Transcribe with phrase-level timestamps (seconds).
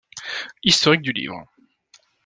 [0.63, 1.45] Historique du livre